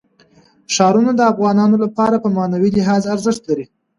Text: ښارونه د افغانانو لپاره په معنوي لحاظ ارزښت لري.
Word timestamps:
ښارونه 0.75 1.11
د 1.15 1.21
افغانانو 1.31 1.75
لپاره 1.83 2.15
په 2.23 2.29
معنوي 2.35 2.69
لحاظ 2.77 3.03
ارزښت 3.13 3.41
لري. 3.49 3.65